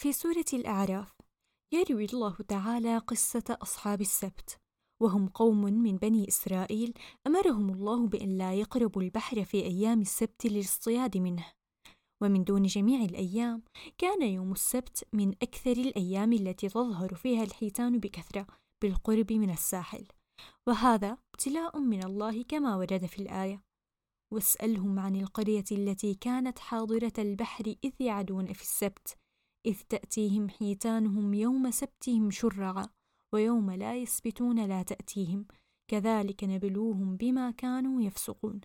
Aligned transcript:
في 0.00 0.12
سورة 0.12 0.44
الأعراف 0.52 1.12
يروي 1.72 2.04
الله 2.04 2.36
تعالى 2.48 2.98
قصة 2.98 3.58
أصحاب 3.62 4.00
السبت. 4.00 4.60
وهم 5.02 5.28
قوم 5.28 5.64
من 5.64 5.96
بني 5.96 6.28
إسرائيل 6.28 6.94
أمرهم 7.26 7.70
الله 7.70 8.06
بأن 8.06 8.38
لا 8.38 8.54
يقربوا 8.54 9.02
البحر 9.02 9.44
في 9.44 9.64
أيام 9.64 10.00
السبت 10.00 10.46
للاصطياد 10.46 11.18
منه. 11.18 11.46
ومن 12.22 12.44
دون 12.44 12.62
جميع 12.62 13.04
الأيام 13.04 13.62
كان 13.98 14.22
يوم 14.22 14.52
السبت 14.52 15.08
من 15.12 15.28
أكثر 15.42 15.72
الأيام 15.72 16.32
التي 16.32 16.68
تظهر 16.68 17.14
فيها 17.14 17.42
الحيتان 17.42 17.98
بكثرة 17.98 18.46
بالقرب 18.82 19.32
من 19.32 19.50
الساحل. 19.50 20.06
وهذا 20.66 21.18
ابتلاء 21.34 21.78
من 21.78 22.04
الله 22.04 22.42
كما 22.42 22.76
ورد 22.76 23.06
في 23.06 23.18
الآية. 23.18 23.62
واسألهم 24.32 24.98
عن 24.98 25.16
القرية 25.16 25.64
التي 25.72 26.14
كانت 26.14 26.58
حاضرة 26.58 27.12
البحر 27.18 27.74
إذ 27.84 27.92
يعدون 28.00 28.52
في 28.52 28.62
السبت. 28.62 29.19
إذ 29.66 29.80
تأتيهم 29.88 30.48
حيتانهم 30.48 31.34
يوم 31.34 31.70
سبتهم 31.70 32.30
شرعا 32.30 32.88
ويوم 33.34 33.70
لا 33.70 33.96
يسبتون 33.96 34.66
لا 34.66 34.82
تأتيهم 34.82 35.46
كذلك 35.90 36.44
نبلوهم 36.44 37.16
بما 37.16 37.50
كانوا 37.50 38.02
يفسقون. 38.02 38.60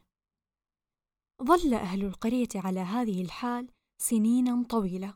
ظل 1.44 1.74
أهل 1.74 2.06
القرية 2.06 2.48
على 2.56 2.80
هذه 2.80 3.22
الحال 3.22 3.70
سنينا 4.02 4.64
طويلة 4.70 5.14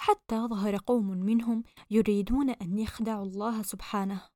حتى 0.00 0.36
ظهر 0.36 0.76
قوم 0.76 1.06
منهم 1.06 1.64
يريدون 1.90 2.50
أن 2.50 2.78
يخدعوا 2.78 3.24
الله 3.24 3.62
سبحانه. 3.62 4.28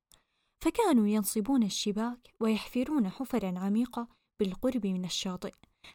فكانوا 0.63 1.07
ينصبون 1.07 1.63
الشباك 1.63 2.33
ويحفرون 2.39 3.09
حفرا 3.09 3.59
عميقة 3.59 4.07
بالقرب 4.39 4.87
من 4.87 5.05
الشاطئ 5.05 5.53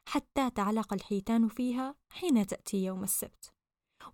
حتى 0.08 0.50
تعلق 0.50 0.92
الحيتان 0.92 1.48
فيها 1.48 1.94
حين 2.12 2.46
تأتي 2.46 2.84
يوم 2.84 3.04
السبت. 3.04 3.53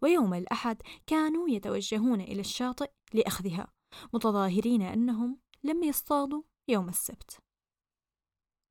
ويوم 0.02 0.34
الأحد 0.34 0.82
كانوا 1.06 1.48
يتوجهون 1.48 2.20
إلى 2.20 2.40
الشاطئ 2.40 2.90
لأخذها 3.14 3.72
متظاهرين 4.14 4.82
أنهم 4.82 5.38
لم 5.64 5.82
يصطادوا 5.82 6.42
يوم 6.68 6.88
السبت. 6.88 7.38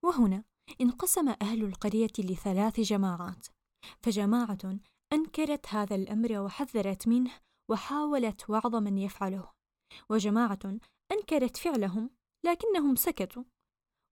وهنا 0.04 0.44
انقسم 0.82 1.30
أهل 1.30 1.64
القرية 1.64 2.14
لثلاث 2.20 2.80
جماعات 2.80 3.48
فجماعة 4.02 4.80
أنكرت 5.14 5.68
هذا 5.68 5.96
الأمر 5.96 6.40
وحذرت 6.40 7.08
منه 7.08 7.32
وحاولت 7.70 8.50
وعظ 8.50 8.76
من 8.76 8.98
يفعله 8.98 9.52
وجماعة 10.10 10.80
أنكرت 11.12 11.58
فعلهم 11.58 12.10
لكنهم 12.46 12.96
سكتوا 12.96 13.44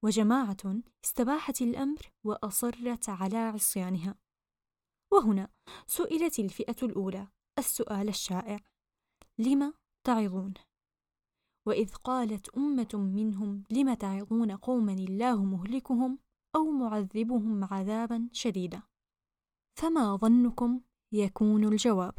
وجماعة 0.05 0.81
استباحت 1.05 1.61
الأمر 1.61 2.11
وأصرت 2.23 3.09
على 3.09 3.37
عصيانها. 3.37 4.15
وهنا 5.13 5.49
سئلت 5.87 6.39
الفئة 6.39 6.75
الأولى 6.83 7.27
السؤال 7.59 8.09
الشائع 8.09 8.59
لم 9.37 9.73
تعظون؟ 10.03 10.53
وإذ 11.67 11.93
قالت 11.93 12.49
أمة 12.49 12.89
منهم 12.93 13.63
لم 13.71 13.93
تعظون 13.93 14.51
قوما 14.51 14.93
الله 14.93 15.43
مهلكهم 15.43 16.19
أو 16.55 16.65
معذبهم 16.71 17.63
عذابا 17.63 18.29
شديدا؟ 18.31 18.81
فما 19.79 20.15
ظنكم 20.15 20.81
يكون 21.11 21.63
الجواب؟ 21.63 22.15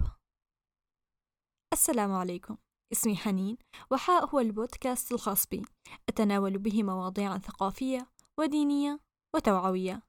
السلام 1.73 2.13
عليكم 2.13 2.57
اسمي 2.93 3.17
حنين 3.17 3.59
وحاء 3.91 4.27
هو 4.27 4.41
البودكاست 4.41 5.13
الخاص 5.13 5.47
بي. 5.47 5.63
أتناول 6.09 6.59
به 6.59 6.83
مواضيع 6.83 7.39
ثقافية 7.39 8.11
ودينية 8.39 9.01
وتوعوية. 9.35 10.08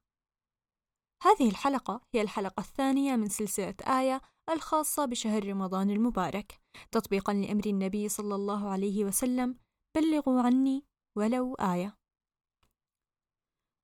هذه 1.22 1.48
الحلقة 1.48 2.00
هي 2.14 2.22
الحلقة 2.22 2.60
الثانية 2.60 3.16
من 3.16 3.28
سلسلة 3.28 3.74
آية 3.80 4.20
الخاصة 4.50 5.04
بشهر 5.04 5.48
رمضان 5.48 5.90
المبارك. 5.90 6.60
تطبيقا 6.92 7.32
لأمر 7.32 7.66
النبي 7.66 8.08
صلى 8.08 8.34
الله 8.34 8.68
عليه 8.68 9.04
وسلم. 9.04 9.58
بلغوا 9.96 10.42
عني 10.42 10.84
ولو 11.18 11.54
آية. 11.54 11.96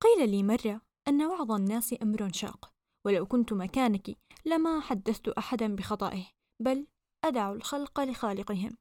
قيل 0.02 0.30
لي 0.30 0.42
مرة 0.42 0.80
أن 1.08 1.22
وعظ 1.22 1.52
الناس 1.52 1.94
أمر 2.02 2.32
شاق 2.32 2.72
ولو 3.06 3.26
كنت 3.26 3.52
مكانك 3.52 4.18
لما 4.44 4.80
حدثت 4.80 5.28
أحدا 5.28 5.76
بخطئه 5.76 6.26
بل 6.62 6.86
أدع 7.24 7.52
الخلق 7.52 8.00
لخالقهم. 8.00 8.76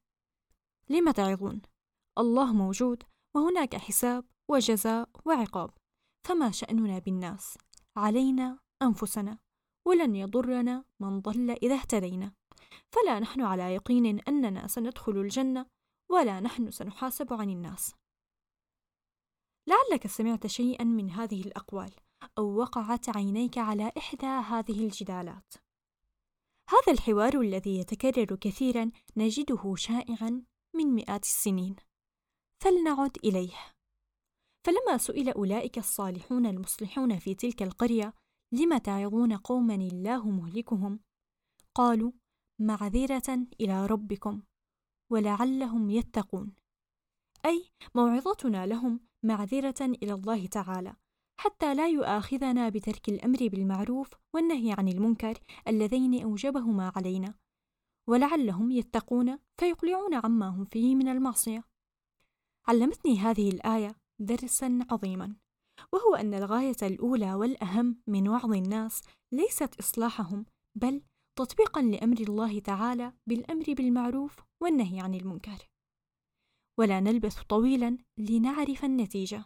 لم 0.88 1.10
تعظون؟ 1.10 1.62
الله 2.18 2.52
موجود 2.52 3.02
وهناك 3.36 3.76
حساب 3.76 4.24
وجزاء 4.50 5.08
وعقاب 5.24 5.70
فما 6.26 6.50
شأننا 6.50 6.98
بالناس؟ 6.98 7.58
علينا 7.96 8.58
أنفسنا 8.82 9.38
ولن 9.86 10.16
يضرنا 10.16 10.84
من 11.00 11.20
ضل 11.20 11.50
إذا 11.50 11.74
اهتدينا. 11.74 12.32
فلا 12.92 13.20
نحن 13.20 13.40
على 13.40 13.74
يقين 13.74 14.20
أننا 14.20 14.66
سندخل 14.66 15.12
الجنة 15.12 15.66
ولا 16.10 16.40
نحن 16.40 16.70
سنحاسب 16.70 17.32
عن 17.32 17.50
الناس. 17.50 17.94
لعلك 19.68 20.06
سمعت 20.06 20.46
شيئا 20.46 20.84
من 20.84 21.10
هذه 21.10 21.40
الأقوال 21.42 21.92
أو 22.38 22.56
وقعت 22.60 23.16
عينيك 23.16 23.58
على 23.58 23.92
إحدى 23.98 24.26
هذه 24.26 24.84
الجدالات. 24.84 25.54
هذا 26.70 26.92
الحوار 26.92 27.40
الذي 27.40 27.78
يتكرر 27.78 28.36
كثيرا 28.36 28.90
نجده 29.16 29.74
شائعا 29.76 30.42
من 30.76 30.86
مئات 30.86 31.24
السنين. 31.24 31.76
فلنعد 32.62 33.18
إليه. 33.24 33.75
فلما 34.66 34.96
سئل 34.98 35.28
أولئك 35.28 35.78
الصالحون 35.78 36.46
المصلحون 36.46 37.18
في 37.18 37.34
تلك 37.34 37.62
القرية 37.62 38.14
لم 38.52 38.78
تعظون 38.78 39.32
قوما 39.32 39.74
الله 39.74 40.30
مهلكهم؟ 40.30 41.00
قالوا 41.74 42.12
معذرة 42.60 43.46
إلى 43.60 43.86
ربكم 43.86 44.42
ولعلهم 45.12 45.90
يتقون. 45.90 46.54
أي 47.44 47.70
موعظتنا 47.94 48.66
لهم 48.66 49.00
معذرة 49.22 49.80
إلى 49.80 50.12
الله 50.12 50.46
تعالى 50.46 50.96
حتى 51.40 51.74
لا 51.74 51.88
يؤاخذنا 51.88 52.68
بترك 52.68 53.08
الأمر 53.08 53.38
بالمعروف 53.48 54.10
والنهي 54.34 54.72
عن 54.78 54.88
المنكر 54.88 55.38
اللذين 55.68 56.22
أوجبهما 56.22 56.92
علينا 56.96 57.34
ولعلهم 58.08 58.70
يتقون 58.70 59.38
فيقلعون 59.60 60.14
عما 60.14 60.48
هم 60.48 60.64
فيه 60.64 60.94
من 60.94 61.08
المعصية. 61.08 61.64
علمتني 62.68 63.18
هذه 63.18 63.48
الآية 63.50 64.05
درسا 64.18 64.78
عظيما. 64.90 65.36
وهو 65.92 66.14
أن 66.14 66.34
الغاية 66.34 66.76
الأولى 66.82 67.34
والأهم 67.34 68.02
من 68.06 68.28
وعظ 68.28 68.52
الناس 68.52 69.02
ليست 69.32 69.78
إصلاحهم 69.78 70.46
بل 70.74 71.02
تطبيقا 71.38 71.82
لأمر 71.82 72.16
الله 72.20 72.60
تعالى 72.60 73.12
بالأمر 73.26 73.64
بالمعروف 73.68 74.40
والنهي 74.62 75.00
عن 75.00 75.14
المنكر. 75.14 75.68
ولا 76.78 77.00
نلبث 77.00 77.42
طويلا 77.42 77.98
لنعرف 78.18 78.84
النتيجة. 78.84 79.44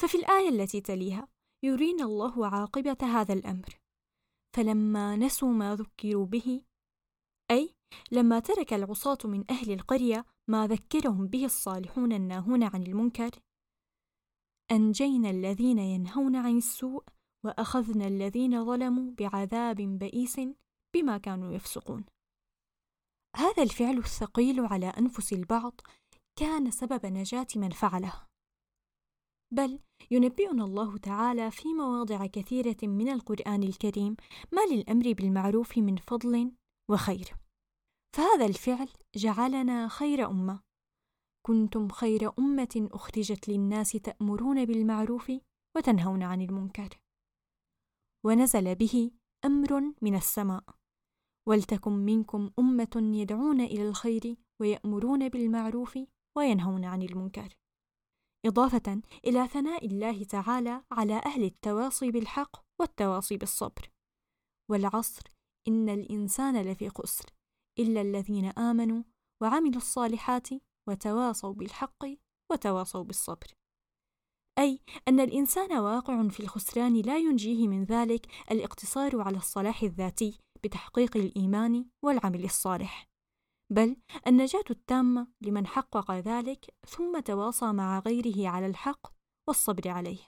ففي 0.00 0.14
الآية 0.18 0.48
التي 0.48 0.80
تليها 0.80 1.28
يرينا 1.64 2.04
الله 2.04 2.46
عاقبة 2.46 2.96
هذا 3.02 3.32
الأمر. 3.32 3.78
فلما 4.56 5.16
نسوا 5.16 5.52
ما 5.52 5.74
ذكروا 5.74 6.26
به 6.26 6.62
أي 7.50 7.74
لما 8.12 8.40
ترك 8.40 8.72
العصاة 8.72 9.18
من 9.24 9.44
أهل 9.50 9.72
القرية 9.72 10.26
ما 10.50 10.66
ذكرهم 10.66 11.26
به 11.26 11.44
الصالحون 11.44 12.12
الناهون 12.12 12.62
عن 12.62 12.82
المنكر؟ 12.82 13.30
أنجينا 14.70 15.30
الذين 15.30 15.78
ينهون 15.78 16.36
عن 16.36 16.56
السوء 16.56 17.04
وأخذنا 17.44 18.06
الذين 18.06 18.64
ظلموا 18.64 19.12
بعذاب 19.18 19.76
بئيس 19.76 20.40
بما 20.94 21.18
كانوا 21.18 21.52
يفسقون. 21.52 22.04
هذا 23.36 23.62
الفعل 23.62 23.98
الثقيل 23.98 24.60
على 24.60 24.86
أنفس 24.86 25.32
البعض 25.32 25.80
كان 26.38 26.70
سبب 26.70 27.06
نجاة 27.06 27.46
من 27.56 27.70
فعله. 27.70 28.26
بل 29.54 29.80
ينبئنا 30.10 30.64
الله 30.64 30.98
تعالى 30.98 31.50
في 31.50 31.74
مواضع 31.74 32.26
كثيرة 32.26 32.76
من 32.82 33.08
القرآن 33.08 33.62
الكريم 33.62 34.16
ما 34.52 34.66
للأمر 34.74 35.12
بالمعروف 35.12 35.78
من 35.78 35.96
فضل 35.96 36.52
وخير. 36.90 37.36
فهذا 38.16 38.46
الفعل 38.46 38.88
جعلنا 39.16 39.88
خير 39.88 40.30
أمة. 40.30 40.62
كنتم 41.46 41.88
خير 41.88 42.32
أمة 42.38 42.88
أخرجت 42.92 43.48
للناس 43.48 43.92
تأمرون 43.92 44.64
بالمعروف 44.64 45.32
وتنهون 45.76 46.22
عن 46.22 46.42
المنكر. 46.42 47.00
ونزل 48.24 48.74
به 48.74 49.10
أمر 49.44 49.94
من 50.02 50.14
السماء. 50.14 50.64
ولتكن 51.48 51.92
منكم 51.92 52.50
أمة 52.58 53.10
يدعون 53.14 53.60
إلى 53.60 53.88
الخير 53.88 54.36
ويأمرون 54.60 55.28
بالمعروف 55.28 55.98
وينهون 56.36 56.84
عن 56.84 57.02
المنكر. 57.02 57.56
إضافة 58.46 59.02
إلى 59.24 59.48
ثناء 59.48 59.86
الله 59.86 60.24
تعالى 60.24 60.84
على 60.92 61.14
أهل 61.26 61.44
التواصي 61.44 62.10
بالحق 62.10 62.56
والتواصي 62.80 63.36
بالصبر. 63.36 63.90
والعصر 64.70 65.35
إن 65.68 65.88
الإنسان 65.88 66.62
لفي 66.62 66.88
خسر 66.88 67.24
إلا 67.78 68.00
الذين 68.00 68.44
آمنوا 68.44 69.02
وعملوا 69.42 69.76
الصالحات 69.76 70.48
وتواصوا 70.88 71.52
بالحق 71.52 72.04
وتواصوا 72.52 73.02
بالصبر. 73.04 73.46
أي 74.58 74.80
أن 75.08 75.20
الإنسان 75.20 75.78
واقع 75.78 76.28
في 76.28 76.40
الخسران 76.40 77.00
لا 77.00 77.18
ينجيه 77.18 77.68
من 77.68 77.84
ذلك 77.84 78.26
الاقتصار 78.50 79.20
على 79.20 79.36
الصلاح 79.36 79.82
الذاتي 79.82 80.38
بتحقيق 80.64 81.16
الإيمان 81.16 81.84
والعمل 82.04 82.44
الصالح. 82.44 83.06
بل 83.72 83.96
النجاة 84.26 84.64
التامة 84.70 85.28
لمن 85.40 85.66
حقق 85.66 86.12
ذلك 86.12 86.74
ثم 86.88 87.20
تواصى 87.20 87.72
مع 87.72 87.98
غيره 87.98 88.48
على 88.48 88.66
الحق 88.66 89.12
والصبر 89.48 89.88
عليه. 89.88 90.18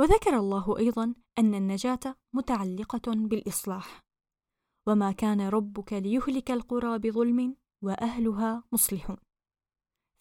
وذكر 0.00 0.38
الله 0.38 0.78
أيضا 0.78 1.14
أن 1.38 1.54
النجاة 1.54 2.14
متعلقة 2.34 3.12
بالإصلاح. 3.14 4.03
وما 4.88 5.12
كان 5.12 5.40
ربك 5.40 5.92
ليهلك 5.92 6.50
القرى 6.50 6.98
بظلم 6.98 7.56
وأهلها 7.84 8.64
مصلحون. 8.72 9.16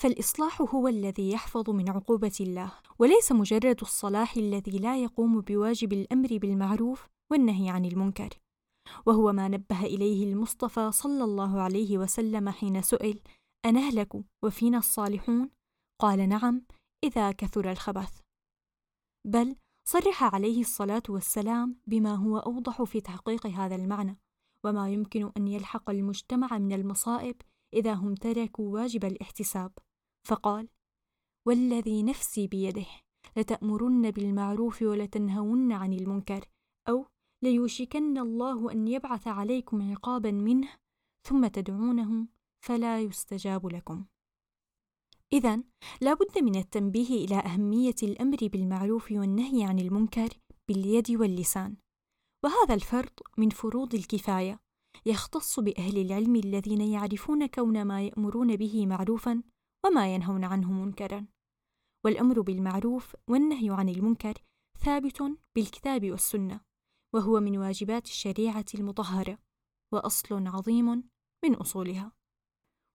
فالإصلاح 0.02 0.62
هو 0.62 0.88
الذي 0.88 1.32
يحفظ 1.32 1.70
من 1.70 1.90
عقوبة 1.90 2.38
الله 2.40 2.72
وليس 3.00 3.32
مجرد 3.32 3.82
الصلاح 3.82 4.38
الذي 4.38 4.78
لا 4.80 5.04
يقوم 5.04 5.42
بواجب 5.42 5.94
الأمر 5.94 6.38
بالمعروف 6.38 7.08
والنهي 7.32 7.70
عن 7.70 7.86
المنكر. 7.86 8.30
وهو 9.06 9.34
ما 9.34 9.48
نبه 9.48 9.86
إليه 9.86 10.34
المصطفى 10.34 10.92
صلى 10.92 11.24
الله 11.24 11.62
عليه 11.62 11.98
وسلم 11.98 12.50
حين 12.50 12.82
سئل 12.82 13.22
أنهلك 13.66 14.24
وفينا 14.44 14.78
الصالحون؟ 14.78 15.50
قال 16.02 16.30
نعم 16.30 16.66
إذا 17.04 17.32
كثر 17.32 17.72
الخبث. 17.72 18.20
بل 19.28 19.56
صرح 19.88 20.36
عليه 20.36 20.62
الصلاة 20.62 21.04
والسلام 21.10 21.82
بما 21.88 22.16
هو 22.16 22.38
أوضح 22.38 22.84
في 22.84 23.02
تحقيق 23.02 23.48
هذا 23.48 23.76
المعنى. 23.76 24.20
وما 24.66 24.90
يمكن 24.90 25.32
أن 25.38 25.48
يلحق 25.48 25.90
المجتمع 25.90 26.58
من 26.58 26.74
المصائب 26.74 27.36
إذا 27.74 27.94
هم 27.94 28.16
تركوا 28.16 28.74
واجب 28.74 29.06
الاحتساب. 29.06 29.72
فقال 30.28 30.70
والذي 31.48 32.04
نفسي 32.04 32.48
بيده 32.48 32.86
لتأمرن 33.38 34.12
بالمعروف 34.12 34.82
ولتنهون 34.82 35.72
عن 35.72 35.94
المنكر 35.94 36.46
أو 36.90 37.06
ليوشكن 37.44 38.18
الله 38.18 38.72
أن 38.72 38.88
يبعث 38.88 39.28
عليكم 39.28 39.92
عقابا 39.92 40.32
منه 40.32 40.70
ثم 41.28 41.48
تدعونه 41.48 42.28
فلا 42.66 43.02
يستجاب 43.02 43.68
لكم. 43.68 44.06
إذا 45.34 45.64
لا 46.02 46.14
بد 46.14 46.44
من 46.44 46.56
التنبيه 46.56 47.26
إلى 47.26 47.36
أهمية 47.36 47.96
الأمر 48.04 48.38
بالمعروف 48.42 49.12
والنهي 49.12 49.64
عن 49.64 49.80
المنكر 49.80 50.30
باليد 50.68 51.12
واللسان. 51.12 51.76
وهذا 52.44 52.74
الفرض 52.74 53.20
من 53.38 53.50
فروض 53.50 53.96
الكفاية. 53.96 54.60
يختص 55.06 55.60
بأهل 55.60 55.98
العلم 55.98 56.36
الذين 56.36 56.82
يعرفون 56.82 57.46
كون 57.46 57.86
ما 57.86 58.02
يأمرون 58.02 58.56
به 58.56 58.86
معروفا 58.88 59.44
وما 59.86 60.16
ينهون 60.16 60.44
عنه 60.44 60.72
منكرا. 60.72 61.28
والأمر 62.06 62.42
بالمعروف 62.42 63.16
والنهي 63.28 63.70
عن 63.70 63.90
المنكر 63.90 64.34
ثابت 64.80 65.38
بالكتاب 65.56 66.12
والسنة 66.12 66.62
وهو 67.14 67.40
من 67.40 67.58
واجبات 67.58 68.06
الشريعة 68.06 68.66
المطهرة 68.76 69.38
وأصل 69.94 70.48
عظيم 70.48 71.10
من 71.44 71.56
أصولها. 71.56 72.12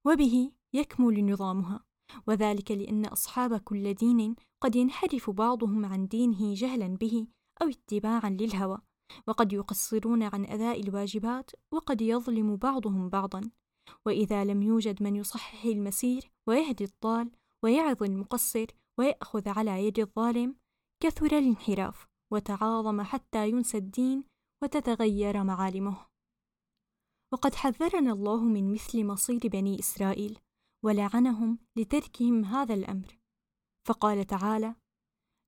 وبه 0.06 0.52
يكمل 0.72 1.32
نظامها 1.32 1.84
وذلك 2.26 2.70
لأن 2.70 3.06
أصحاب 3.06 3.56
كل 3.56 3.94
دين 3.94 4.36
قد 4.60 4.76
ينحرف 4.76 5.30
بعضهم 5.30 5.84
عن 5.84 6.08
دينه 6.08 6.54
جهلا 6.54 6.86
به 6.86 7.26
أو 7.62 7.68
اتباعا 7.68 8.30
للهوى. 8.30 8.87
وقد 9.26 9.52
يقصرون 9.52 10.22
عن 10.22 10.44
أداء 10.44 10.80
الواجبات 10.80 11.50
وقد 11.72 12.00
يظلم 12.02 12.56
بعضهم 12.56 13.08
بعضا. 13.08 13.50
وإذا 14.06 14.44
لم 14.44 14.62
يوجد 14.62 15.02
من 15.02 15.16
يصحح 15.16 15.64
المسير 15.64 16.30
ويهدي 16.46 16.84
الضال 16.84 17.30
ويعظ 17.62 18.02
المقصر 18.02 18.66
ويأخذ 18.98 19.48
على 19.48 19.86
يد 19.86 19.98
الظالم 19.98 20.56
كثر 21.02 21.38
الانحراف 21.38 22.06
وتعاظم 22.32 23.02
حتى 23.02 23.48
ينسى 23.48 23.78
الدين 23.78 24.24
وتتغير 24.62 25.44
معالمه. 25.44 26.06
وقد 27.32 27.54
حذرنا 27.54 28.12
الله 28.12 28.44
من 28.44 28.72
مثل 28.72 29.04
مصير 29.04 29.40
بني 29.44 29.78
إسرائيل 29.78 30.38
ولعنهم 30.84 31.58
لتركهم 31.76 32.44
هذا 32.44 32.74
الأمر. 32.74 33.18
فقال 33.88 34.26
تعالى 34.26 34.74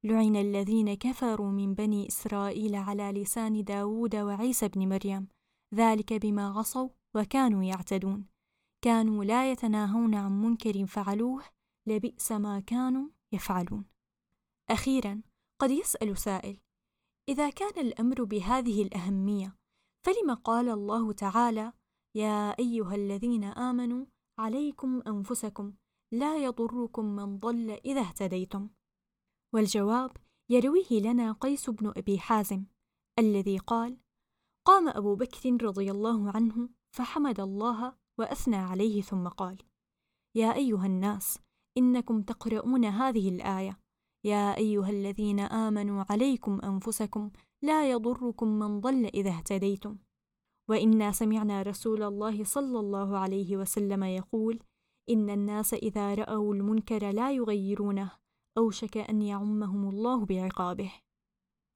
لعن 0.04 0.36
الذين 0.36 0.94
كفروا 0.94 1.50
من 1.50 1.74
بني 1.74 2.08
إسرائيل 2.08 2.74
على 2.74 3.12
لسان 3.12 3.64
داود 3.64 4.16
وعيسى 4.16 4.68
بن 4.68 4.88
مريم. 4.88 5.28
ذلك 5.74 6.12
بما 6.12 6.48
عصوا 6.48 6.88
وكانوا 7.14 7.64
يعتدون. 7.64 8.26
كانوا 8.82 9.24
لا 9.24 9.52
يتناهون 9.52 10.14
عن 10.14 10.42
منكر 10.42 10.86
فعلوه 10.86 11.42
لبئس 11.86 12.32
ما 12.32 12.60
كانوا 12.60 13.08
يفعلون. 13.32 13.84
أخيرا 14.70 15.22
قد 15.58 15.70
يسأل 15.70 16.18
سائل 16.18 16.60
إذا 17.28 17.50
كان 17.50 17.86
الأمر 17.86 18.24
بهذه 18.24 18.82
الأهمية 18.82 19.56
فلم 20.06 20.34
قال 20.34 20.68
الله 20.68 21.12
تعالى 21.12 21.72
يا 22.14 22.58
أيها 22.58 22.94
الذين 22.94 23.44
آمنوا 23.44 24.06
عليكم 24.38 25.02
أنفسكم 25.06 25.72
لا 26.12 26.36
يضركم 26.36 27.04
من 27.04 27.38
ضل 27.38 27.70
إذا 27.70 28.00
اهتديتم؟ 28.00 28.68
والجواب 29.54 30.16
يرويه 30.50 31.00
لنا 31.00 31.32
قيس 31.32 31.70
بن 31.70 31.92
أبي 31.96 32.18
حازم 32.18 32.64
الذي 33.18 33.58
قال 33.58 33.96
قام 34.64 34.88
أبو 34.88 35.14
بكر 35.14 35.62
رضي 35.62 35.90
الله 35.90 36.30
عنه 36.34 36.68
فحمد 36.96 37.40
الله 37.40 37.94
وأثنى 38.18 38.56
عليه 38.56 39.02
ثم 39.02 39.28
قال 39.28 39.58
يا 40.34 40.54
أيها 40.54 40.86
الناس 40.86 41.38
إنكم 41.78 42.22
تقرؤون 42.22 42.84
هذه 42.84 43.28
الآية. 43.28 43.78
يا 44.24 44.56
أيها 44.56 44.90
الذين 44.90 45.40
آمنوا 45.40 46.04
عليكم 46.10 46.60
أنفسكم 46.64 47.30
لا 47.62 47.90
يضركم 47.90 48.48
من 48.48 48.80
ضل 48.80 49.04
إذا 49.06 49.30
اهتديتم. 49.30 49.96
وإنا 50.68 51.12
سمعنا 51.12 51.62
رسول 51.62 52.02
الله 52.02 52.44
صلى 52.44 52.80
الله 52.80 53.18
عليه 53.18 53.56
وسلم 53.56 54.04
يقول 54.04 54.58
إن 55.10 55.30
الناس 55.30 55.74
إذا 55.74 56.14
رأوا 56.14 56.54
المنكر 56.54 57.10
لا 57.10 57.32
يغيرونه 57.32 58.19
أوشك 58.60 58.96
أن 58.96 59.22
يعمهم 59.22 59.88
الله 59.88 60.24
بعقابه. 60.24 60.92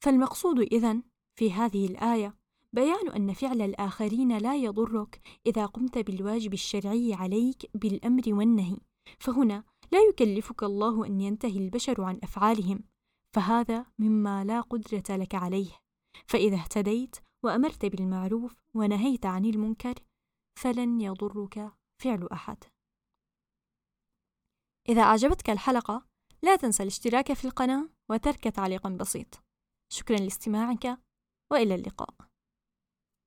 فالمقصود 0.04 0.58
إذن 0.60 1.02
في 1.38 1.52
هذه 1.52 1.86
الآية 1.86 2.36
بيان 2.72 3.08
أن 3.08 3.32
فعل 3.32 3.62
الآخرين 3.62 4.38
لا 4.38 4.56
يضرك 4.56 5.20
إذا 5.46 5.66
قمت 5.66 5.98
بالواجب 5.98 6.52
الشرعي 6.52 7.14
عليك 7.14 7.70
بالأمر 7.74 8.22
والنهي. 8.26 8.76
فهنا 9.18 9.64
لا 9.92 9.98
يكلفك 10.08 10.62
الله 10.62 11.06
أن 11.06 11.20
ينتهي 11.20 11.58
البشر 11.58 12.02
عن 12.02 12.18
أفعالهم 12.22 12.84
فهذا 13.32 13.86
مما 13.98 14.44
لا 14.44 14.60
قدرة 14.60 15.16
لك 15.16 15.34
عليه. 15.34 15.70
فإذا 16.26 16.56
اهتديت 16.56 17.16
وأمرت 17.42 17.86
بالمعروف 17.86 18.54
ونهيت 18.74 19.26
عن 19.26 19.44
المنكر 19.44 19.94
فلن 20.58 21.00
يضرك 21.00 21.72
فعل 22.02 22.28
أحد. 22.32 22.64
إذا 24.88 25.02
أعجبتك 25.02 25.50
الحلقة 25.50 26.06
لا 26.44 26.56
تنسى 26.56 26.82
الاشتراك 26.82 27.32
في 27.32 27.44
القناة 27.44 27.88
وترك 28.08 28.48
تعليق 28.48 28.88
بسيط. 28.88 29.42
شكرا 29.92 30.16
لاستماعك 30.16 30.98
وإلى 31.52 31.74
اللقاء. 31.74 32.14